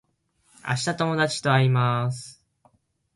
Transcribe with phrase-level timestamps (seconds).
[0.67, 2.43] 明日友達と会います